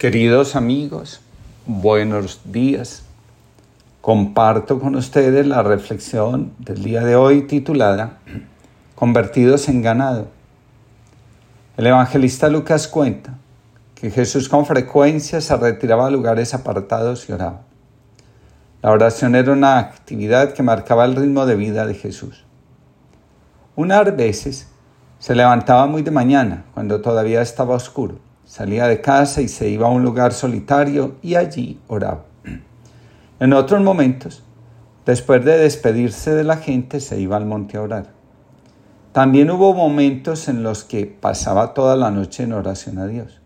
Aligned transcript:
Queridos 0.00 0.56
amigos, 0.56 1.20
buenos 1.66 2.40
días. 2.46 3.02
Comparto 4.00 4.80
con 4.80 4.94
ustedes 4.96 5.46
la 5.46 5.62
reflexión 5.62 6.54
del 6.58 6.82
día 6.82 7.04
de 7.04 7.16
hoy 7.16 7.42
titulada 7.42 8.16
Convertidos 8.94 9.68
en 9.68 9.82
ganado. 9.82 10.28
El 11.76 11.86
evangelista 11.86 12.48
Lucas 12.48 12.88
cuenta 12.88 13.34
que 13.94 14.10
Jesús 14.10 14.48
con 14.48 14.64
frecuencia 14.64 15.42
se 15.42 15.54
retiraba 15.58 16.06
a 16.06 16.10
lugares 16.10 16.54
apartados 16.54 17.28
y 17.28 17.32
oraba. 17.32 17.60
La 18.80 18.92
oración 18.92 19.34
era 19.34 19.52
una 19.52 19.78
actividad 19.78 20.54
que 20.54 20.62
marcaba 20.62 21.04
el 21.04 21.14
ritmo 21.14 21.44
de 21.44 21.56
vida 21.56 21.84
de 21.84 21.92
Jesús. 21.92 22.46
Unas 23.76 24.16
veces 24.16 24.66
se 25.18 25.34
levantaba 25.34 25.84
muy 25.84 26.00
de 26.00 26.10
mañana, 26.10 26.64
cuando 26.72 27.02
todavía 27.02 27.42
estaba 27.42 27.74
oscuro 27.74 28.29
Salía 28.50 28.88
de 28.88 29.00
casa 29.00 29.42
y 29.42 29.46
se 29.46 29.68
iba 29.68 29.86
a 29.86 29.90
un 29.92 30.02
lugar 30.02 30.32
solitario 30.32 31.14
y 31.22 31.36
allí 31.36 31.78
oraba. 31.86 32.24
En 33.38 33.52
otros 33.52 33.80
momentos, 33.80 34.42
después 35.06 35.44
de 35.44 35.56
despedirse 35.56 36.34
de 36.34 36.42
la 36.42 36.56
gente, 36.56 36.98
se 36.98 37.20
iba 37.20 37.36
al 37.36 37.46
monte 37.46 37.76
a 37.76 37.82
orar. 37.82 38.06
También 39.12 39.52
hubo 39.52 39.72
momentos 39.72 40.48
en 40.48 40.64
los 40.64 40.82
que 40.82 41.06
pasaba 41.06 41.74
toda 41.74 41.94
la 41.94 42.10
noche 42.10 42.42
en 42.42 42.52
oración 42.52 42.98
a 42.98 43.06
Dios. 43.06 43.40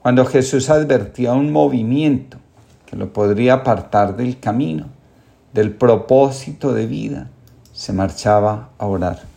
Cuando 0.00 0.26
Jesús 0.26 0.68
advertía 0.68 1.32
un 1.34 1.52
movimiento 1.52 2.38
que 2.86 2.96
lo 2.96 3.12
podría 3.12 3.54
apartar 3.54 4.16
del 4.16 4.40
camino, 4.40 4.86
del 5.52 5.76
propósito 5.76 6.74
de 6.74 6.88
vida, 6.88 7.30
se 7.72 7.92
marchaba 7.92 8.70
a 8.78 8.86
orar 8.86 9.31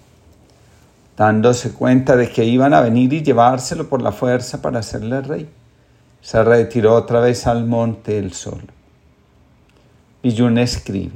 dándose 1.18 1.72
cuenta 1.72 2.16
de 2.16 2.30
que 2.30 2.44
iban 2.44 2.74
a 2.74 2.82
venir 2.82 3.14
y 3.14 3.24
llevárselo 3.24 3.88
por 3.88 4.02
la 4.02 4.12
fuerza 4.12 4.62
para 4.62 4.80
hacerle 4.80 5.22
rey. 5.22 5.50
Se 6.22 6.44
retiró 6.44 6.96
otra 6.96 7.20
vez 7.20 7.48
al 7.48 7.66
monte 7.66 8.18
el 8.18 8.34
sol. 8.34 8.64
Yun 10.24 10.58
escribe, 10.58 11.14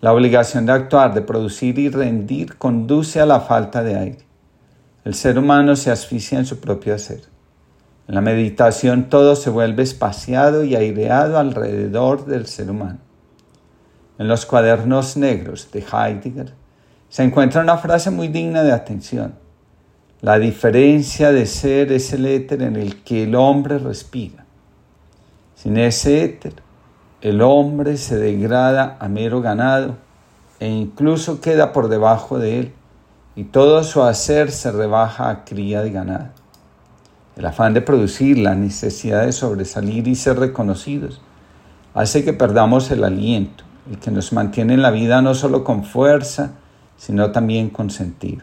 la 0.00 0.12
obligación 0.12 0.66
de 0.66 0.72
actuar, 0.72 1.12
de 1.14 1.20
producir 1.20 1.78
y 1.78 1.90
rendir 1.90 2.56
conduce 2.56 3.20
a 3.20 3.26
la 3.26 3.40
falta 3.40 3.82
de 3.82 3.96
aire. 3.96 4.26
El 5.04 5.14
ser 5.14 5.38
humano 5.38 5.76
se 5.76 5.90
asfixia 5.90 6.38
en 6.38 6.46
su 6.46 6.58
propio 6.58 6.94
hacer. 6.94 7.22
En 8.08 8.14
la 8.14 8.20
meditación 8.20 9.08
todo 9.08 9.36
se 9.36 9.50
vuelve 9.50 9.82
espaciado 9.82 10.64
y 10.64 10.76
aireado 10.76 11.38
alrededor 11.38 12.24
del 12.24 12.46
ser 12.46 12.70
humano. 12.70 12.98
En 14.18 14.28
los 14.28 14.46
cuadernos 14.46 15.16
negros 15.16 15.70
de 15.72 15.80
Heidegger, 15.80 16.54
se 17.08 17.22
encuentra 17.22 17.62
una 17.62 17.78
frase 17.78 18.10
muy 18.10 18.28
digna 18.28 18.62
de 18.62 18.72
atención. 18.72 19.34
La 20.20 20.38
diferencia 20.38 21.30
de 21.30 21.46
ser 21.46 21.92
es 21.92 22.12
el 22.12 22.26
éter 22.26 22.62
en 22.62 22.76
el 22.76 23.02
que 23.02 23.24
el 23.24 23.34
hombre 23.34 23.78
respira. 23.78 24.44
Sin 25.54 25.76
ese 25.76 26.24
éter, 26.24 26.54
el 27.20 27.42
hombre 27.42 27.96
se 27.96 28.16
degrada 28.16 28.96
a 29.00 29.08
mero 29.08 29.40
ganado 29.40 29.96
e 30.58 30.68
incluso 30.68 31.40
queda 31.40 31.72
por 31.72 31.88
debajo 31.88 32.38
de 32.38 32.60
él 32.60 32.72
y 33.34 33.44
todo 33.44 33.84
su 33.84 34.02
hacer 34.02 34.50
se 34.50 34.72
rebaja 34.72 35.28
a 35.28 35.44
cría 35.44 35.82
de 35.82 35.90
ganado. 35.90 36.28
El 37.36 37.44
afán 37.44 37.74
de 37.74 37.82
producir, 37.82 38.38
la 38.38 38.54
necesidad 38.54 39.26
de 39.26 39.32
sobresalir 39.32 40.08
y 40.08 40.14
ser 40.14 40.38
reconocidos, 40.38 41.20
hace 41.92 42.24
que 42.24 42.32
perdamos 42.32 42.90
el 42.90 43.04
aliento, 43.04 43.64
el 43.90 43.98
que 43.98 44.10
nos 44.10 44.32
mantiene 44.32 44.74
en 44.74 44.82
la 44.82 44.90
vida 44.90 45.20
no 45.20 45.34
solo 45.34 45.62
con 45.62 45.84
fuerza, 45.84 46.52
sino 46.96 47.30
también 47.30 47.70
con 47.70 47.90
sentido. 47.90 48.42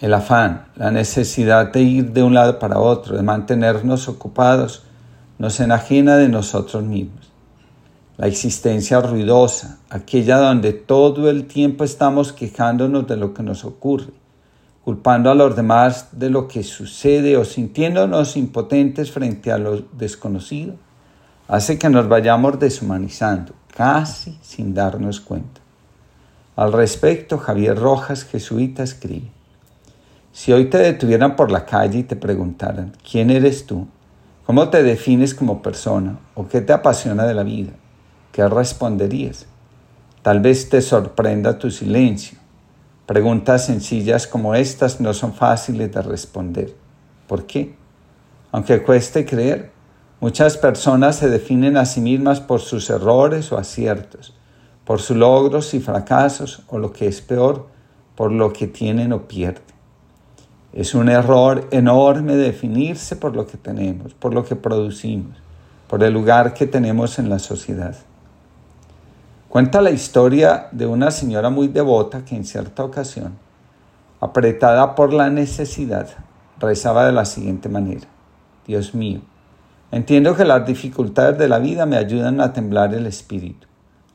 El 0.00 0.14
afán, 0.14 0.66
la 0.76 0.92
necesidad 0.92 1.72
de 1.72 1.82
ir 1.82 2.12
de 2.12 2.22
un 2.22 2.34
lado 2.34 2.58
para 2.58 2.78
otro, 2.78 3.16
de 3.16 3.22
mantenernos 3.22 4.08
ocupados, 4.08 4.84
nos 5.38 5.58
enajena 5.58 6.16
de 6.16 6.28
nosotros 6.28 6.84
mismos. 6.84 7.32
La 8.16 8.26
existencia 8.26 9.00
ruidosa, 9.00 9.78
aquella 9.90 10.38
donde 10.38 10.72
todo 10.72 11.30
el 11.30 11.46
tiempo 11.46 11.84
estamos 11.84 12.32
quejándonos 12.32 13.06
de 13.06 13.16
lo 13.16 13.34
que 13.34 13.42
nos 13.42 13.64
ocurre, 13.64 14.12
culpando 14.84 15.30
a 15.30 15.34
los 15.34 15.54
demás 15.54 16.08
de 16.12 16.30
lo 16.30 16.48
que 16.48 16.62
sucede 16.62 17.36
o 17.36 17.44
sintiéndonos 17.44 18.36
impotentes 18.36 19.10
frente 19.10 19.52
a 19.52 19.58
lo 19.58 19.80
desconocido, 19.92 20.74
hace 21.46 21.78
que 21.78 21.88
nos 21.88 22.08
vayamos 22.08 22.58
deshumanizando, 22.58 23.52
casi 23.76 24.38
sin 24.42 24.74
darnos 24.74 25.20
cuenta. 25.20 25.57
Al 26.58 26.72
respecto, 26.72 27.38
Javier 27.38 27.78
Rojas, 27.78 28.24
jesuita, 28.24 28.82
escribe, 28.82 29.30
si 30.32 30.52
hoy 30.52 30.64
te 30.64 30.78
detuvieran 30.78 31.36
por 31.36 31.52
la 31.52 31.64
calle 31.64 32.00
y 32.00 32.02
te 32.02 32.16
preguntaran, 32.16 32.96
¿quién 33.08 33.30
eres 33.30 33.64
tú? 33.64 33.86
¿Cómo 34.44 34.68
te 34.68 34.82
defines 34.82 35.36
como 35.36 35.62
persona? 35.62 36.18
¿O 36.34 36.48
qué 36.48 36.60
te 36.60 36.72
apasiona 36.72 37.26
de 37.26 37.34
la 37.34 37.44
vida? 37.44 37.70
¿Qué 38.32 38.48
responderías? 38.48 39.46
Tal 40.22 40.40
vez 40.40 40.68
te 40.68 40.82
sorprenda 40.82 41.60
tu 41.60 41.70
silencio. 41.70 42.38
Preguntas 43.06 43.66
sencillas 43.66 44.26
como 44.26 44.56
estas 44.56 45.00
no 45.00 45.14
son 45.14 45.34
fáciles 45.34 45.92
de 45.92 46.02
responder. 46.02 46.74
¿Por 47.28 47.46
qué? 47.46 47.76
Aunque 48.50 48.82
cueste 48.82 49.24
creer, 49.24 49.70
muchas 50.20 50.56
personas 50.56 51.14
se 51.14 51.30
definen 51.30 51.76
a 51.76 51.86
sí 51.86 52.00
mismas 52.00 52.40
por 52.40 52.60
sus 52.60 52.90
errores 52.90 53.52
o 53.52 53.58
aciertos 53.58 54.34
por 54.88 55.02
sus 55.02 55.18
logros 55.18 55.74
y 55.74 55.80
fracasos, 55.80 56.62
o 56.68 56.78
lo 56.78 56.94
que 56.94 57.08
es 57.08 57.20
peor, 57.20 57.66
por 58.16 58.32
lo 58.32 58.54
que 58.54 58.66
tienen 58.66 59.12
o 59.12 59.28
pierden. 59.28 59.62
Es 60.72 60.94
un 60.94 61.10
error 61.10 61.68
enorme 61.72 62.36
definirse 62.36 63.14
por 63.14 63.36
lo 63.36 63.46
que 63.46 63.58
tenemos, 63.58 64.14
por 64.14 64.32
lo 64.32 64.46
que 64.46 64.56
producimos, 64.56 65.36
por 65.88 66.02
el 66.02 66.14
lugar 66.14 66.54
que 66.54 66.66
tenemos 66.66 67.18
en 67.18 67.28
la 67.28 67.38
sociedad. 67.38 67.96
Cuenta 69.50 69.82
la 69.82 69.90
historia 69.90 70.68
de 70.72 70.86
una 70.86 71.10
señora 71.10 71.50
muy 71.50 71.68
devota 71.68 72.24
que 72.24 72.34
en 72.34 72.46
cierta 72.46 72.82
ocasión, 72.82 73.36
apretada 74.20 74.94
por 74.94 75.12
la 75.12 75.28
necesidad, 75.28 76.08
rezaba 76.58 77.04
de 77.04 77.12
la 77.12 77.26
siguiente 77.26 77.68
manera. 77.68 78.06
Dios 78.66 78.94
mío, 78.94 79.20
entiendo 79.92 80.34
que 80.34 80.46
las 80.46 80.66
dificultades 80.66 81.36
de 81.36 81.46
la 81.46 81.58
vida 81.58 81.84
me 81.84 81.98
ayudan 81.98 82.40
a 82.40 82.54
temblar 82.54 82.94
el 82.94 83.04
espíritu 83.04 83.68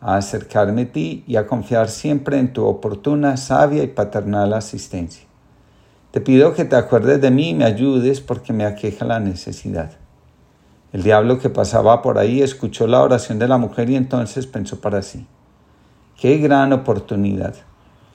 a 0.04 0.18
acercarme 0.18 0.82
a 0.82 0.92
ti 0.92 1.24
y 1.26 1.38
a 1.38 1.48
confiar 1.48 1.90
siempre 1.90 2.38
en 2.38 2.52
tu 2.52 2.66
oportuna, 2.66 3.38
sabia 3.38 3.84
y 3.84 3.88
paternal 3.88 4.54
asistencia. 4.54 5.26
Te 6.12 6.20
pido 6.20 6.54
que 6.54 6.66
te 6.66 6.76
acuerdes 6.76 7.22
de 7.22 7.32
mí 7.32 7.52
y 7.52 7.54
me 7.54 7.64
ayudes 7.64 8.20
porque 8.20 8.52
me 8.52 8.66
aqueja 8.66 9.06
la 9.06 9.22
necesidad. 9.22 9.94
El 10.92 11.04
diablo 11.04 11.40
que 11.40 11.50
pasaba 11.50 12.02
por 12.02 12.18
ahí 12.18 12.42
escuchó 12.42 12.86
la 12.86 13.02
oración 13.02 13.40
de 13.40 13.48
la 13.48 13.58
mujer 13.58 13.90
y 13.90 13.96
entonces 13.96 14.46
pensó 14.46 14.82
para 14.82 15.02
sí, 15.02 15.26
qué 16.20 16.38
gran 16.38 16.74
oportunidad. 16.74 17.56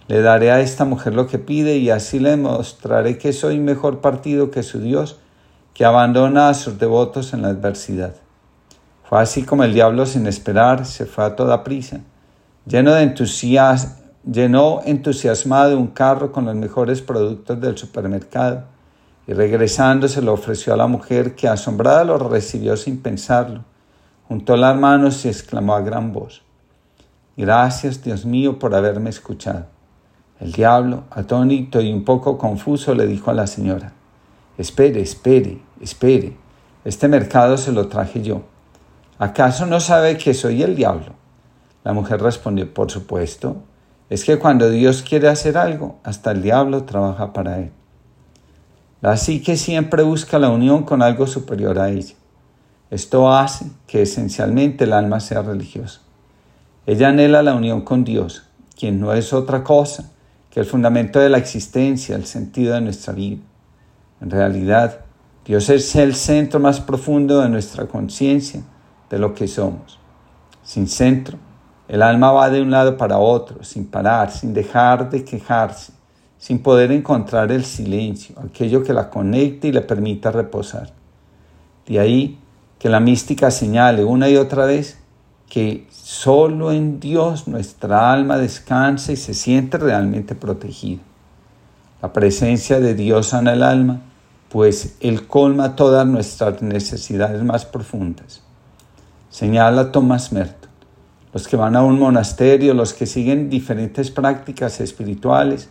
Le 0.09 0.21
daré 0.21 0.51
a 0.51 0.61
esta 0.61 0.85
mujer 0.85 1.15
lo 1.15 1.27
que 1.27 1.39
pide 1.39 1.79
y 1.79 1.89
así 1.89 2.19
le 2.19 2.37
mostraré 2.37 3.17
que 3.17 3.33
soy 3.33 3.59
mejor 3.59 4.01
partido 4.01 4.51
que 4.51 4.63
su 4.63 4.81
Dios, 4.81 5.19
que 5.73 5.87
abandona 5.87 6.51
a 6.51 6.55
sus 6.55 6.79
devotos 6.79 7.33
en 7.33 7.43
la 7.43 7.49
adversidad. 7.49 8.15
Fue 9.09 9.19
así 9.19 9.43
como 9.45 9.65
el 9.65 9.73
diablo 9.73 10.05
sin 10.05 10.27
esperar 10.27 10.85
se 10.85 11.07
fue 11.07 11.25
a 11.25 11.35
toda 11.35 11.65
prisa, 11.65 12.01
lleno 12.67 12.93
de 12.93 13.05
entusiasmo, 13.05 13.95
llenó 14.31 14.83
entusiasmado 14.85 15.79
un 15.79 15.87
carro 15.87 16.31
con 16.31 16.45
los 16.45 16.55
mejores 16.55 17.01
productos 17.01 17.59
del 17.59 17.79
supermercado 17.79 18.65
y 19.27 19.33
regresando 19.33 20.09
se 20.09 20.21
lo 20.21 20.35
ofreció 20.35 20.75
a 20.75 20.77
la 20.77 20.87
mujer 20.87 21.35
que 21.35 21.49
asombrada 21.49 22.05
lo 22.05 22.19
recibió 22.19 22.77
sin 22.77 23.01
pensarlo. 23.01 23.65
Juntó 24.29 24.59
las 24.59 24.77
manos 24.77 25.25
y 25.25 25.29
exclamó 25.29 25.75
a 25.75 25.81
gran 25.81 26.13
voz, 26.13 26.43
Gracias 27.35 28.03
Dios 28.03 28.27
mío 28.27 28.59
por 28.59 28.75
haberme 28.75 29.09
escuchado. 29.09 29.65
El 30.39 30.53
diablo, 30.53 31.05
atónito 31.09 31.81
y 31.81 31.91
un 31.95 32.05
poco 32.05 32.37
confuso, 32.37 32.95
le 32.95 33.07
dijo 33.07 33.31
a 33.31 33.35
la 33.35 33.47
señora, 33.47 33.95
Espere, 34.59 35.01
espere, 35.01 35.63
espere, 35.81 36.37
este 36.85 37.09
mercado 37.09 37.57
se 37.57 37.73
lo 37.73 37.89
traje 37.89 38.21
yo. 38.21 38.43
¿Acaso 39.19 39.67
no 39.67 39.81
sabe 39.81 40.17
que 40.17 40.35
soy 40.35 40.63
el 40.63 40.77
diablo? 40.77 41.15
La 41.85 41.93
mujer 41.93 42.21
respondió, 42.21 42.73
por 42.73 42.91
supuesto, 42.91 43.63
es 44.11 44.25
que 44.25 44.39
cuando 44.39 44.71
Dios 44.71 45.03
quiere 45.03 45.29
hacer 45.29 45.59
algo, 45.59 45.99
hasta 46.03 46.31
el 46.31 46.43
diablo 46.43 46.85
trabaja 46.85 47.33
para 47.33 47.59
él. 47.59 47.73
Así 49.03 49.43
que 49.43 49.57
siempre 49.57 50.03
busca 50.03 50.39
la 50.39 50.51
unión 50.51 50.83
con 50.83 51.03
algo 51.03 51.27
superior 51.27 51.79
a 51.79 51.91
ella. 51.91 52.15
Esto 52.91 53.33
hace 53.33 53.67
que 53.87 54.03
esencialmente 54.03 54.85
el 54.85 54.93
alma 54.93 55.21
sea 55.21 55.43
religiosa. 55.43 56.01
Ella 56.87 57.09
anhela 57.09 57.43
la 57.43 57.55
unión 57.55 57.83
con 57.83 58.03
Dios, 58.05 58.45
quien 58.79 58.99
no 58.99 59.13
es 59.13 59.33
otra 59.33 59.63
cosa 59.63 60.11
que 60.51 60.61
el 60.61 60.67
fundamento 60.67 61.21
de 61.21 61.29
la 61.29 61.39
existencia, 61.39 62.17
el 62.17 62.25
sentido 62.25 62.75
de 62.75 62.81
nuestra 62.81 63.13
vida. 63.13 63.43
En 64.21 64.31
realidad, 64.31 65.01
Dios 65.45 65.69
es 65.69 65.95
el 65.97 66.15
centro 66.15 66.61
más 66.61 66.81
profundo 66.81 67.41
de 67.41 67.51
nuestra 67.51 67.87
conciencia 67.87 68.63
de 69.11 69.19
lo 69.19 69.35
que 69.35 69.49
somos. 69.49 69.99
Sin 70.63 70.89
centro, 70.89 71.39
el 71.89 72.03
alma 72.03 72.33
va 72.33 72.51
de 72.51 72.61
un 72.61 72.71
lado 72.71 72.97
para 72.97 73.19
otro, 73.19 73.65
sin 73.65 73.87
parar, 73.87 74.31
sin 74.31 74.53
dejar 74.53 75.09
de 75.09 75.25
quejarse, 75.25 75.93
sin 76.37 76.63
poder 76.63 76.93
encontrar 76.93 77.51
el 77.51 77.65
silencio, 77.65 78.37
aquello 78.39 78.83
que 78.83 78.93
la 78.93 79.09
conecte 79.09 79.69
y 79.69 79.73
le 79.73 79.81
permita 79.81 80.31
reposar. 80.31 80.93
De 81.87 81.99
ahí 81.99 82.39
que 82.79 82.89
la 82.89 83.01
mística 83.01 83.51
señale 83.51 84.05
una 84.05 84.29
y 84.29 84.37
otra 84.37 84.67
vez 84.67 84.99
que 85.49 85.87
solo 85.91 86.73
en 86.73 87.01
Dios 87.01 87.49
nuestra 87.49 88.13
alma 88.13 88.37
descansa 88.37 89.13
y 89.13 89.17
se 89.17 89.33
siente 89.33 89.79
realmente 89.79 90.35
protegida. 90.35 91.01
La 92.03 92.13
presencia 92.13 92.81
de 92.81 92.95
Dios 92.95 93.29
sana 93.29 93.55
el 93.55 93.63
alma, 93.63 94.03
pues 94.51 94.97
Él 95.01 95.27
colma 95.27 95.75
todas 95.75 96.07
nuestras 96.07 96.63
necesidades 96.63 97.43
más 97.43 97.65
profundas. 97.65 98.43
Señala 99.39 99.93
Thomas 99.93 100.33
Merton. 100.33 100.69
Los 101.33 101.47
que 101.47 101.57
van 101.57 101.77
a 101.77 101.85
un 101.85 101.97
monasterio, 101.97 102.75
los 102.75 102.93
que 102.93 103.07
siguen 103.07 103.49
diferentes 103.49 104.11
prácticas 104.11 104.81
espirituales, 104.81 105.71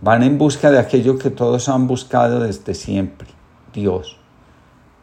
van 0.00 0.24
en 0.24 0.36
busca 0.36 0.72
de 0.72 0.80
aquello 0.80 1.16
que 1.16 1.30
todos 1.30 1.68
han 1.68 1.86
buscado 1.86 2.40
desde 2.40 2.74
siempre, 2.74 3.28
Dios. 3.72 4.18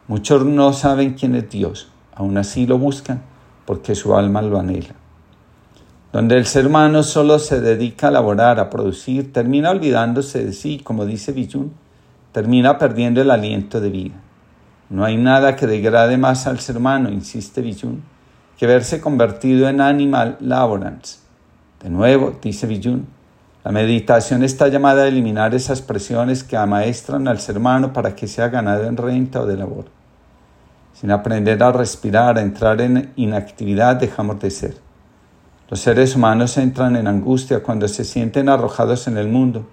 Muchos 0.08 0.44
no 0.44 0.74
saben 0.74 1.14
quién 1.14 1.34
es 1.34 1.48
Dios, 1.48 1.90
aún 2.14 2.36
así 2.36 2.66
lo 2.66 2.76
buscan 2.76 3.22
porque 3.64 3.94
su 3.94 4.14
alma 4.14 4.42
lo 4.42 4.60
anhela. 4.60 4.94
Donde 6.12 6.36
el 6.36 6.44
ser 6.44 6.66
humano 6.66 7.04
solo 7.04 7.38
se 7.38 7.62
dedica 7.62 8.08
a 8.08 8.10
laborar, 8.10 8.60
a 8.60 8.68
producir, 8.68 9.32
termina 9.32 9.70
olvidándose 9.70 10.44
de 10.44 10.52
sí, 10.52 10.82
como 10.84 11.06
dice 11.06 11.32
Villun, 11.32 11.72
termina 12.32 12.76
perdiendo 12.76 13.22
el 13.22 13.30
aliento 13.30 13.80
de 13.80 13.88
vida. 13.88 14.20
No 14.92 15.06
hay 15.06 15.16
nada 15.16 15.56
que 15.56 15.66
degrade 15.66 16.18
más 16.18 16.46
al 16.46 16.60
ser 16.60 16.76
humano, 16.76 17.08
insiste 17.08 17.62
Villun, 17.62 18.02
que 18.58 18.66
verse 18.66 19.00
convertido 19.00 19.66
en 19.70 19.80
animal 19.80 20.36
laborans. 20.38 21.22
De 21.82 21.88
nuevo, 21.88 22.38
dice 22.42 22.66
Villun, 22.66 23.06
la 23.64 23.72
meditación 23.72 24.44
está 24.44 24.68
llamada 24.68 25.04
a 25.04 25.08
eliminar 25.08 25.54
esas 25.54 25.80
presiones 25.80 26.44
que 26.44 26.58
amaestran 26.58 27.26
al 27.26 27.40
ser 27.40 27.56
humano 27.56 27.94
para 27.94 28.14
que 28.14 28.26
sea 28.26 28.50
ganado 28.50 28.84
en 28.84 28.98
renta 28.98 29.40
o 29.40 29.46
de 29.46 29.56
labor. 29.56 29.86
Sin 30.92 31.10
aprender 31.10 31.62
a 31.62 31.72
respirar, 31.72 32.36
a 32.36 32.42
entrar 32.42 32.82
en 32.82 33.14
inactividad, 33.16 33.96
dejamos 33.96 34.40
de 34.40 34.50
ser. 34.50 34.74
Los 35.70 35.80
seres 35.80 36.14
humanos 36.14 36.58
entran 36.58 36.96
en 36.96 37.06
angustia 37.06 37.62
cuando 37.62 37.88
se 37.88 38.04
sienten 38.04 38.50
arrojados 38.50 39.08
en 39.08 39.16
el 39.16 39.28
mundo, 39.28 39.66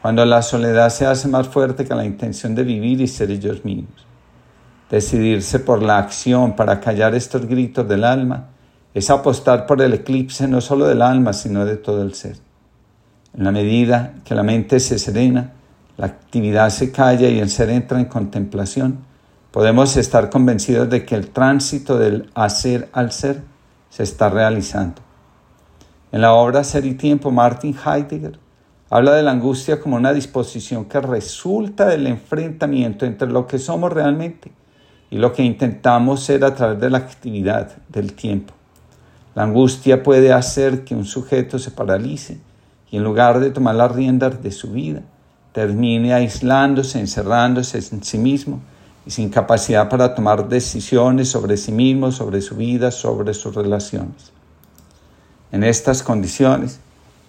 cuando 0.00 0.24
la 0.24 0.40
soledad 0.40 0.88
se 0.88 1.04
hace 1.04 1.28
más 1.28 1.46
fuerte 1.46 1.84
que 1.84 1.94
la 1.94 2.06
intención 2.06 2.54
de 2.54 2.64
vivir 2.64 3.02
y 3.02 3.06
ser 3.06 3.30
ellos 3.30 3.66
mismos. 3.66 4.06
Decidirse 4.92 5.58
por 5.58 5.82
la 5.82 5.96
acción 5.96 6.54
para 6.54 6.78
callar 6.78 7.14
estos 7.14 7.46
gritos 7.46 7.88
del 7.88 8.04
alma 8.04 8.48
es 8.92 9.08
apostar 9.08 9.64
por 9.64 9.80
el 9.80 9.94
eclipse 9.94 10.46
no 10.46 10.60
solo 10.60 10.86
del 10.86 11.00
alma, 11.00 11.32
sino 11.32 11.64
de 11.64 11.78
todo 11.78 12.02
el 12.02 12.12
ser. 12.12 12.36
En 13.34 13.44
la 13.44 13.52
medida 13.52 14.12
que 14.22 14.34
la 14.34 14.42
mente 14.42 14.80
se 14.80 14.98
serena, 14.98 15.54
la 15.96 16.04
actividad 16.04 16.68
se 16.68 16.92
calla 16.92 17.30
y 17.30 17.38
el 17.38 17.48
ser 17.48 17.70
entra 17.70 18.00
en 18.00 18.04
contemplación, 18.04 18.98
podemos 19.50 19.96
estar 19.96 20.28
convencidos 20.28 20.90
de 20.90 21.06
que 21.06 21.14
el 21.14 21.30
tránsito 21.30 21.96
del 21.96 22.30
hacer 22.34 22.90
al 22.92 23.12
ser 23.12 23.42
se 23.88 24.02
está 24.02 24.28
realizando. 24.28 25.00
En 26.12 26.20
la 26.20 26.34
obra 26.34 26.64
Ser 26.64 26.84
y 26.84 26.96
Tiempo, 26.96 27.30
Martin 27.30 27.74
Heidegger 27.74 28.38
habla 28.90 29.14
de 29.14 29.22
la 29.22 29.30
angustia 29.30 29.80
como 29.80 29.96
una 29.96 30.12
disposición 30.12 30.84
que 30.84 31.00
resulta 31.00 31.86
del 31.86 32.06
enfrentamiento 32.06 33.06
entre 33.06 33.28
lo 33.28 33.46
que 33.46 33.58
somos 33.58 33.90
realmente 33.90 34.52
y 35.12 35.18
lo 35.18 35.34
que 35.34 35.42
intentamos 35.42 36.24
ser 36.24 36.42
a 36.42 36.54
través 36.54 36.80
de 36.80 36.88
la 36.88 36.96
actividad 36.96 37.76
del 37.90 38.14
tiempo. 38.14 38.54
La 39.34 39.42
angustia 39.42 40.02
puede 40.02 40.32
hacer 40.32 40.84
que 40.84 40.94
un 40.94 41.04
sujeto 41.04 41.58
se 41.58 41.70
paralice 41.70 42.40
y 42.90 42.96
en 42.96 43.04
lugar 43.04 43.38
de 43.38 43.50
tomar 43.50 43.74
las 43.74 43.92
riendas 43.92 44.42
de 44.42 44.50
su 44.50 44.72
vida, 44.72 45.02
termine 45.52 46.14
aislándose, 46.14 46.98
encerrándose 46.98 47.76
en 47.94 48.02
sí 48.02 48.16
mismo 48.16 48.62
y 49.04 49.10
sin 49.10 49.28
capacidad 49.28 49.90
para 49.90 50.14
tomar 50.14 50.48
decisiones 50.48 51.28
sobre 51.28 51.58
sí 51.58 51.72
mismo, 51.72 52.10
sobre 52.10 52.40
su 52.40 52.56
vida, 52.56 52.90
sobre 52.90 53.34
sus 53.34 53.54
relaciones. 53.54 54.32
En 55.50 55.62
estas 55.62 56.02
condiciones, 56.02 56.80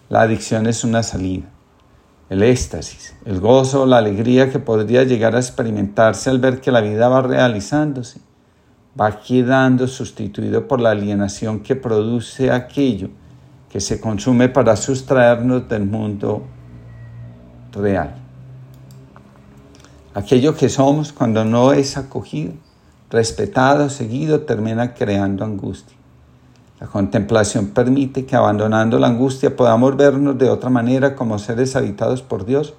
la 0.08 0.22
adicción 0.22 0.68
es 0.68 0.86
una 0.86 1.04
salida. 1.04 1.50
El 2.34 2.42
éxtasis, 2.42 3.14
el 3.26 3.40
gozo, 3.40 3.86
la 3.86 4.00
alegría 4.00 4.50
que 4.50 4.58
podría 4.58 5.04
llegar 5.04 5.36
a 5.36 5.40
experimentarse 5.40 6.32
al 6.32 6.40
ver 6.40 6.62
que 6.62 6.72
la 6.72 6.82
vida 6.82 7.08
va 7.08 7.22
realizándose, 7.22 8.22
va 9.00 9.22
quedando 9.22 9.88
sustituido 9.88 10.68
por 10.68 10.82
la 10.82 10.90
alienación 10.90 11.60
que 11.60 11.76
produce 11.76 12.50
aquello 12.50 13.10
que 13.70 13.80
se 13.80 14.02
consume 14.02 14.50
para 14.50 14.76
sustraernos 14.76 15.70
del 15.70 15.86
mundo 15.86 16.42
real. 17.72 18.16
Aquello 20.16 20.56
que 20.56 20.70
somos 20.70 21.14
cuando 21.14 21.46
no 21.46 21.72
es 21.72 21.98
acogido, 21.98 22.54
respetado, 23.12 23.92
seguido, 23.92 24.42
termina 24.42 24.96
creando 24.96 25.46
angustia. 25.46 25.96
La 26.84 26.90
contemplación 26.90 27.68
permite 27.68 28.26
que 28.26 28.36
abandonando 28.36 29.00
la 29.00 29.08
angustia 29.08 29.56
podamos 29.56 29.96
vernos 29.96 30.38
de 30.38 30.50
otra 30.50 30.70
manera 30.70 31.16
como 31.16 31.40
seres 31.40 31.78
habitados 31.78 32.22
por 32.22 32.44
Dios 32.44 32.74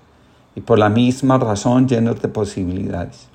y 0.55 0.61
por 0.61 0.79
la 0.79 0.91
misma 0.91 1.39
razón 1.39 1.89
llenos 1.89 2.21
de 2.21 2.29
posibilidades. 2.29 3.29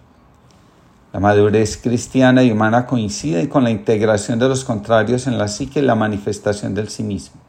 La 1.11 1.19
madurez 1.19 1.75
cristiana 1.75 2.43
y 2.43 2.51
humana 2.51 2.85
coincide 2.85 3.49
con 3.49 3.63
la 3.63 3.71
integración 3.71 4.37
de 4.37 4.47
los 4.47 4.63
contrarios 4.63 5.25
en 5.25 5.39
la 5.39 5.47
psique 5.47 5.79
y 5.79 5.81
la 5.81 5.95
manifestación 5.95 6.75
del 6.75 6.89
sí 6.89 7.01
mismo. 7.01 7.41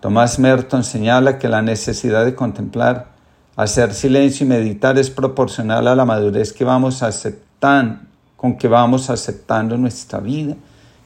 Tomás 0.00 0.38
Merton 0.38 0.84
señala 0.84 1.38
que 1.38 1.48
la 1.48 1.60
necesidad 1.60 2.24
de 2.24 2.34
contemplar 2.34 3.12
Hacer 3.56 3.92
silencio 3.92 4.46
y 4.46 4.48
meditar 4.48 4.96
es 4.96 5.10
proporcional 5.10 5.86
a 5.86 5.94
la 5.94 6.06
madurez 6.06 6.54
que 6.54 6.64
vamos 6.64 7.02
aceptando, 7.02 7.98
con 8.38 8.56
que 8.56 8.68
vamos 8.68 9.10
aceptando 9.10 9.76
nuestra 9.76 10.20
vida 10.20 10.56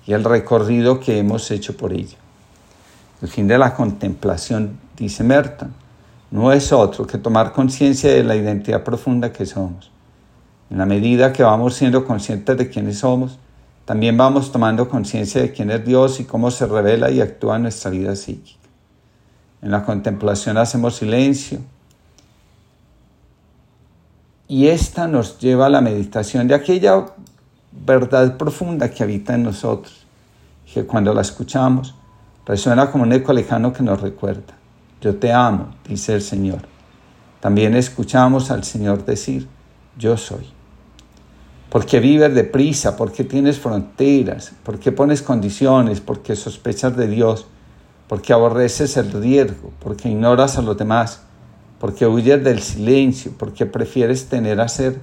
y 0.06 0.12
el 0.12 0.24
recorrido 0.24 1.00
que 1.00 1.18
hemos 1.18 1.50
hecho 1.50 1.76
por 1.76 1.92
ella. 1.92 2.16
El 3.22 3.28
fin 3.28 3.48
de 3.48 3.58
la 3.58 3.74
contemplación, 3.74 4.78
dice 4.96 5.24
Merton, 5.24 5.72
no 6.30 6.52
es 6.52 6.72
otro 6.72 7.06
que 7.06 7.18
tomar 7.18 7.52
conciencia 7.52 8.10
de 8.12 8.24
la 8.24 8.36
identidad 8.36 8.84
profunda 8.84 9.32
que 9.32 9.46
somos. 9.46 9.90
En 10.70 10.78
la 10.78 10.86
medida 10.86 11.32
que 11.32 11.42
vamos 11.42 11.74
siendo 11.74 12.04
conscientes 12.04 12.56
de 12.56 12.68
quiénes 12.68 12.98
somos, 12.98 13.38
también 13.84 14.16
vamos 14.16 14.50
tomando 14.50 14.88
conciencia 14.88 15.40
de 15.40 15.52
quién 15.52 15.70
es 15.70 15.84
Dios 15.84 16.18
y 16.20 16.24
cómo 16.24 16.50
se 16.50 16.66
revela 16.66 17.10
y 17.10 17.20
actúa 17.20 17.56
en 17.56 17.62
nuestra 17.62 17.90
vida 17.90 18.16
psíquica. 18.16 18.58
En 19.62 19.70
la 19.70 19.84
contemplación 19.84 20.58
hacemos 20.58 20.96
silencio, 20.96 21.60
y 24.48 24.68
esta 24.68 25.08
nos 25.08 25.38
lleva 25.38 25.66
a 25.66 25.70
la 25.70 25.80
meditación 25.80 26.46
de 26.46 26.54
aquella 26.54 27.06
verdad 27.84 28.36
profunda 28.36 28.90
que 28.90 29.02
habita 29.02 29.34
en 29.34 29.42
nosotros, 29.42 30.06
que 30.72 30.84
cuando 30.84 31.12
la 31.14 31.22
escuchamos 31.22 31.94
resuena 32.44 32.90
como 32.90 33.04
un 33.04 33.12
eco 33.12 33.32
lejano 33.32 33.72
que 33.72 33.82
nos 33.82 34.00
recuerda, 34.00 34.54
yo 35.00 35.16
te 35.16 35.32
amo, 35.32 35.74
dice 35.86 36.14
el 36.14 36.22
Señor. 36.22 36.60
También 37.40 37.74
escuchamos 37.74 38.50
al 38.50 38.64
Señor 38.64 39.04
decir, 39.04 39.46
yo 39.98 40.16
soy. 40.16 40.46
Porque 41.70 42.00
vives 42.00 42.34
deprisa, 42.34 42.96
porque 42.96 43.24
tienes 43.24 43.58
fronteras, 43.58 44.52
porque 44.62 44.92
pones 44.92 45.22
condiciones, 45.22 46.00
porque 46.00 46.36
sospechas 46.36 46.96
de 46.96 47.08
Dios, 47.08 47.46
porque 48.08 48.32
aborreces 48.32 48.96
el 48.96 49.12
riesgo, 49.12 49.72
porque 49.80 50.08
ignoras 50.08 50.58
a 50.58 50.62
los 50.62 50.76
demás, 50.76 51.22
porque 51.80 52.06
huyes 52.06 52.42
del 52.42 52.60
silencio, 52.60 53.32
porque 53.36 53.66
prefieres 53.66 54.28
tener 54.28 54.60
a 54.60 54.68
ser, 54.68 55.00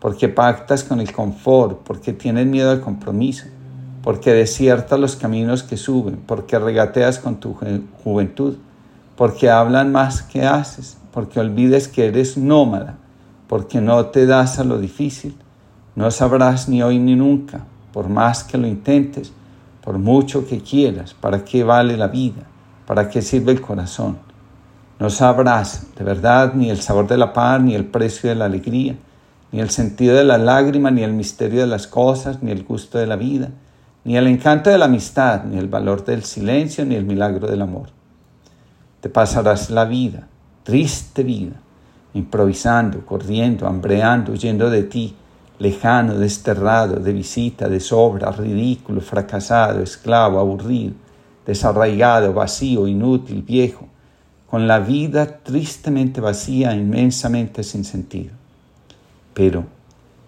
porque 0.00 0.28
pactas 0.28 0.82
con 0.82 1.00
el 1.00 1.12
confort, 1.12 1.80
porque 1.84 2.12
tienes 2.12 2.46
miedo 2.46 2.70
al 2.70 2.80
compromiso, 2.80 3.46
porque 4.02 4.32
desiertas 4.32 4.98
los 4.98 5.16
caminos 5.16 5.62
que 5.62 5.76
suben, 5.76 6.20
porque 6.26 6.58
regateas 6.58 7.18
con 7.18 7.36
tu 7.36 7.56
juventud, 8.02 8.56
porque 9.16 9.50
hablan 9.50 9.92
más 9.92 10.22
que 10.22 10.46
haces, 10.46 10.96
porque 11.12 11.38
olvides 11.38 11.86
que 11.88 12.06
eres 12.06 12.36
nómada, 12.36 12.96
porque 13.46 13.80
no 13.80 14.06
te 14.06 14.26
das 14.26 14.58
a 14.58 14.64
lo 14.64 14.78
difícil, 14.78 15.36
no 15.94 16.10
sabrás 16.10 16.68
ni 16.68 16.82
hoy 16.82 16.98
ni 16.98 17.14
nunca, 17.14 17.64
por 17.92 18.08
más 18.08 18.42
que 18.44 18.56
lo 18.56 18.66
intentes, 18.66 19.32
por 19.82 19.98
mucho 19.98 20.46
que 20.46 20.60
quieras, 20.60 21.14
para 21.14 21.44
qué 21.44 21.62
vale 21.62 21.96
la 21.96 22.08
vida, 22.08 22.42
para 22.86 23.10
qué 23.10 23.20
sirve 23.20 23.52
el 23.52 23.60
corazón 23.60 24.30
no 25.00 25.08
sabrás 25.08 25.86
de 25.96 26.04
verdad 26.04 26.52
ni 26.52 26.68
el 26.68 26.82
sabor 26.82 27.08
de 27.08 27.16
la 27.16 27.32
paz, 27.32 27.60
ni 27.62 27.74
el 27.74 27.86
precio 27.86 28.28
de 28.28 28.36
la 28.36 28.44
alegría, 28.44 28.96
ni 29.52 29.60
el 29.60 29.70
sentido 29.70 30.16
de 30.16 30.24
la 30.24 30.38
lágrima, 30.38 30.90
ni 30.90 31.02
el 31.02 31.12
misterio 31.12 31.60
de 31.60 31.66
las 31.66 31.86
cosas, 31.86 32.42
ni 32.42 32.50
el 32.50 32.64
gusto 32.64 32.98
de 32.98 33.06
la 33.06 33.16
vida, 33.16 33.50
ni 34.04 34.16
el 34.16 34.26
encanto 34.26 34.70
de 34.70 34.78
la 34.78 34.84
amistad, 34.84 35.44
ni 35.44 35.58
el 35.58 35.68
valor 35.68 36.04
del 36.04 36.24
silencio, 36.24 36.84
ni 36.84 36.94
el 36.94 37.04
milagro 37.04 37.48
del 37.48 37.62
amor. 37.62 37.88
Te 39.00 39.08
pasarás 39.08 39.70
la 39.70 39.84
vida, 39.84 40.28
triste 40.62 41.22
vida, 41.22 41.56
improvisando, 42.14 43.04
corriendo, 43.04 43.66
hambreando, 43.66 44.32
huyendo 44.32 44.70
de 44.70 44.84
ti, 44.84 45.16
lejano, 45.58 46.14
desterrado, 46.14 46.96
de 46.96 47.12
visita, 47.12 47.68
de 47.68 47.80
sobra, 47.80 48.30
ridículo, 48.30 49.00
fracasado, 49.00 49.82
esclavo, 49.82 50.38
aburrido, 50.38 50.94
desarraigado, 51.44 52.32
vacío, 52.32 52.86
inútil, 52.86 53.42
viejo, 53.42 53.86
con 54.48 54.66
la 54.66 54.80
vida 54.80 55.38
tristemente 55.42 56.20
vacía, 56.20 56.74
inmensamente 56.74 57.62
sin 57.62 57.84
sentido. 57.84 58.39
Pero 59.40 59.64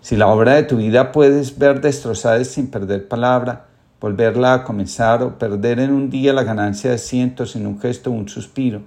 Si 0.00 0.16
la 0.16 0.28
obra 0.28 0.54
de 0.54 0.62
tu 0.62 0.78
vida 0.78 1.12
puedes 1.12 1.58
ver 1.58 1.82
destrozada 1.82 2.42
sin 2.44 2.68
perder 2.68 3.08
palabra, 3.08 3.66
volverla 4.00 4.54
a 4.54 4.64
comenzar 4.64 5.22
o 5.22 5.38
perder 5.38 5.80
en 5.80 5.92
un 5.92 6.08
día 6.08 6.32
la 6.32 6.44
ganancia 6.44 6.90
de 6.90 6.96
cientos 6.96 7.54
en 7.54 7.66
un 7.66 7.78
gesto 7.78 8.08
o 8.08 8.14
un 8.14 8.30
suspiro, 8.30 8.80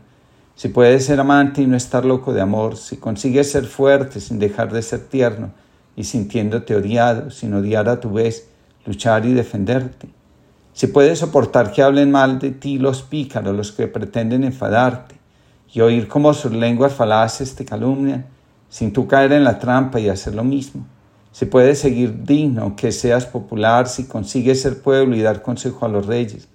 si 0.55 0.69
puedes 0.69 1.05
ser 1.05 1.19
amante 1.19 1.61
y 1.61 1.67
no 1.67 1.77
estar 1.77 2.05
loco 2.05 2.33
de 2.33 2.41
amor, 2.41 2.75
si 2.75 2.97
consigues 2.97 3.51
ser 3.51 3.65
fuerte 3.65 4.19
sin 4.19 4.39
dejar 4.39 4.73
de 4.73 4.81
ser 4.81 5.01
tierno 5.01 5.51
y 5.95 6.05
sintiéndote 6.05 6.75
odiado, 6.75 7.29
sin 7.29 7.53
odiar 7.53 7.87
a 7.87 7.99
tu 7.99 8.11
vez, 8.11 8.49
luchar 8.83 9.27
y 9.27 9.33
defenderte, 9.33 10.09
si 10.73 10.87
puedes 10.87 11.19
soportar 11.19 11.71
que 11.71 11.83
hablen 11.83 12.09
mal 12.09 12.39
de 12.39 12.49
ti 12.49 12.79
los 12.79 13.03
pícaros, 13.03 13.55
los 13.55 13.71
que 13.71 13.87
pretenden 13.87 14.43
enfadarte, 14.43 15.13
y 15.71 15.81
oír 15.81 16.07
cómo 16.07 16.33
sus 16.33 16.51
lenguas 16.51 16.93
falaces 16.93 17.53
te 17.53 17.63
calumnian, 17.63 18.25
sin 18.75 18.91
tú 18.91 19.07
caer 19.07 19.31
en 19.31 19.45
la 19.45 19.57
trampa 19.57 20.01
y 20.01 20.09
hacer 20.09 20.35
lo 20.35 20.43
mismo, 20.43 20.85
si 21.31 21.45
puedes 21.45 21.79
seguir 21.79 22.25
digno, 22.25 22.75
que 22.75 22.91
seas 22.91 23.25
popular, 23.25 23.87
si 23.87 24.03
consigues 24.03 24.61
ser 24.61 24.81
pueblo 24.81 25.15
y 25.15 25.21
dar 25.21 25.41
consejo 25.41 25.85
a 25.85 25.87
los 25.87 26.07
reyes, 26.07 26.49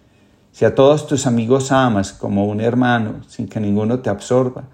si 0.53 0.67
a 0.67 0.75
todos 0.75 1.07
tus 1.07 1.27
amigos 1.27 1.73
amas 1.73 2.13
como 2.13 2.45
un 2.45 2.61
hermano, 2.61 3.23
sin 3.27 3.49
que 3.49 3.59
ninguno 3.59 4.01
te 4.01 4.11
absorba, 4.11 4.65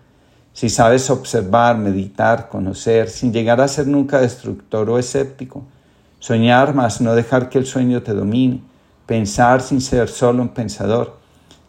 si 0.53 0.69
sabes 0.69 1.09
observar, 1.09 1.79
meditar, 1.79 2.49
conocer, 2.49 3.09
sin 3.09 3.33
llegar 3.33 3.61
a 3.61 3.69
ser 3.69 3.87
nunca 3.87 4.21
destructor 4.21 4.91
o 4.91 4.99
escéptico, 4.99 5.63
soñar 6.19 6.75
más 6.75 7.01
no 7.01 7.15
dejar 7.15 7.49
que 7.49 7.59
el 7.59 7.67
sueño 7.67 8.03
te 8.03 8.13
domine, 8.13 8.61
pensar 9.07 9.63
sin 9.63 9.81
ser 9.81 10.09
solo 10.09 10.43
un 10.43 10.49
pensador, 10.49 11.17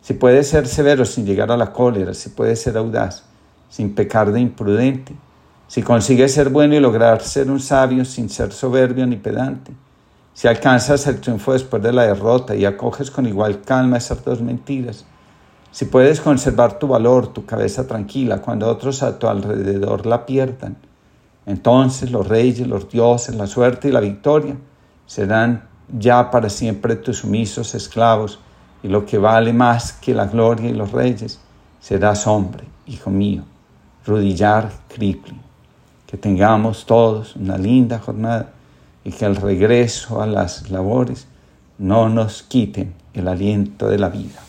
si 0.02 0.16
puedes 0.16 0.48
ser 0.48 0.68
severo 0.68 1.06
sin 1.06 1.28
llegar 1.28 1.52
a 1.52 1.58
la 1.58 1.72
cólera, 1.72 2.16
si 2.16 2.30
puedes 2.30 2.60
ser 2.60 2.78
audaz, 2.78 3.26
sin 3.70 3.94
pecar 3.94 4.32
de 4.32 4.40
imprudente, 4.40 5.16
si 5.68 5.84
consigues 5.84 6.34
ser 6.34 6.50
bueno 6.50 6.76
y 6.76 6.80
lograr 6.80 7.22
ser 7.22 7.52
un 7.52 7.60
sabio 7.60 8.06
sin 8.06 8.30
ser 8.30 8.52
soberbio 8.54 9.06
ni 9.06 9.18
pedante, 9.18 9.74
si 10.34 10.48
alcanzas 10.48 11.08
el 11.08 11.20
triunfo 11.20 11.54
después 11.54 11.82
de 11.82 11.92
la 11.92 12.04
derrota 12.04 12.56
y 12.56 12.66
acoges 12.66 13.12
con 13.12 13.26
igual 13.26 13.62
calma 13.62 13.98
esas 13.98 14.24
dos 14.24 14.42
mentiras, 14.42 15.06
si 15.72 15.86
puedes 15.86 16.22
conservar 16.22 16.80
tu 16.80 16.88
valor, 16.88 17.28
tu 17.28 17.46
cabeza 17.46 17.86
tranquila 17.86 18.42
cuando 18.42 18.68
otros 18.68 19.04
a 19.04 19.20
tu 19.20 19.28
alrededor 19.28 20.06
la 20.06 20.26
pierdan, 20.26 20.78
entonces 21.46 22.12
los 22.12 22.28
reyes, 22.28 22.68
los 22.68 22.90
dioses, 22.90 23.36
la 23.36 23.48
suerte 23.48 23.90
y 23.90 23.92
la 23.92 24.00
victoria 24.00 24.58
serán 25.06 25.68
ya 25.88 26.30
para 26.30 26.50
siempre 26.50 26.96
tus 26.96 27.20
sumisos 27.20 27.74
esclavos, 27.76 28.40
y 28.84 28.90
lo 28.90 29.06
que 29.06 29.18
vale 29.18 29.54
más 29.54 29.94
que 29.94 30.14
la 30.14 30.28
gloria 30.28 30.70
y 30.70 30.74
los 30.74 30.92
reyes, 30.92 31.40
serás 31.80 32.28
hombre, 32.28 32.66
hijo 32.86 33.10
mío. 33.10 33.44
Rudillar 34.06 34.72
Crippling. 34.88 35.47
Que 36.08 36.18
tengamos 36.18 36.86
todos 36.86 37.36
una 37.36 37.58
linda 37.58 38.00
jornada 38.00 38.54
y 39.04 39.12
que 39.12 39.26
el 39.26 39.36
regreso 39.36 40.22
a 40.22 40.26
las 40.26 40.72
labores 40.72 41.28
no 41.78 42.10
nos 42.10 42.42
quiten 42.44 42.94
el 43.14 43.28
aliento 43.28 43.88
de 43.88 44.00
la 44.00 44.10
vida. 44.10 44.47